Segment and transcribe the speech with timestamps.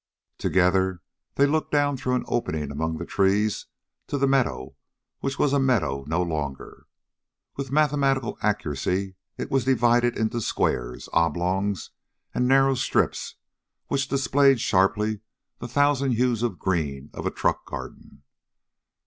[0.39, 0.99] Together
[1.35, 3.67] they looked down through an opening among the trees
[4.07, 4.75] to the meadow
[5.19, 6.87] which was a meadow no longer.
[7.55, 11.91] With mathematical accuracy it was divided into squares, oblongs,
[12.33, 13.35] and narrow strips,
[13.89, 15.19] which displayed sharply
[15.59, 18.23] the thousand hues of green of a truck garden.